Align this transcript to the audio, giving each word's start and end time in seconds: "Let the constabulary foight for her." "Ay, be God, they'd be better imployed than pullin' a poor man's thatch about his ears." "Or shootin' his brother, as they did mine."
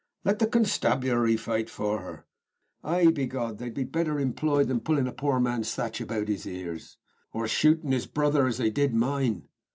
"Let 0.25 0.39
the 0.39 0.47
constabulary 0.47 1.37
foight 1.37 1.69
for 1.69 1.99
her." 2.01 2.25
"Ay, 2.83 3.11
be 3.11 3.27
God, 3.27 3.59
they'd 3.59 3.75
be 3.75 3.83
better 3.83 4.19
imployed 4.19 4.67
than 4.67 4.79
pullin' 4.79 5.05
a 5.05 5.11
poor 5.11 5.39
man's 5.39 5.75
thatch 5.75 6.01
about 6.01 6.27
his 6.27 6.47
ears." 6.47 6.97
"Or 7.33 7.47
shootin' 7.47 7.91
his 7.91 8.07
brother, 8.07 8.47
as 8.47 8.57
they 8.57 8.71
did 8.71 8.95
mine." 8.95 9.47